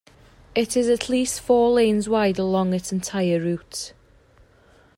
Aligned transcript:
It 0.55 0.75
is 0.75 0.89
at 0.89 1.09
least 1.09 1.41
four 1.41 1.69
lanes 1.69 2.09
wide 2.09 2.39
along 2.39 2.73
its 2.73 2.91
entire 2.91 3.39
route. 3.39 3.93